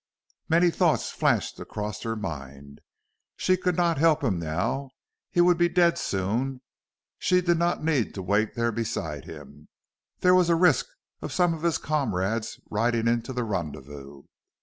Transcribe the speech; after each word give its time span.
Many 0.49 0.71
thoughts 0.71 1.11
flashed 1.11 1.59
across 1.59 2.01
her 2.01 2.15
mind. 2.15 2.81
She 3.37 3.55
could 3.55 3.75
not 3.77 3.99
help 3.99 4.23
him 4.23 4.39
now; 4.39 4.89
he 5.29 5.41
would 5.41 5.59
be 5.59 5.69
dead 5.69 5.99
soon; 5.99 6.61
she 7.19 7.39
did 7.39 7.59
not 7.59 7.83
need 7.83 8.15
to 8.15 8.23
wait 8.23 8.55
there 8.55 8.71
beside 8.71 9.25
him; 9.25 9.67
there 10.21 10.33
was 10.33 10.49
a 10.49 10.55
risk 10.55 10.87
of 11.21 11.31
some 11.31 11.53
of 11.53 11.61
his 11.61 11.77
comrades 11.77 12.59
riding 12.71 13.07
into 13.07 13.31
that 13.31 13.43
rendezvous. 13.43 14.23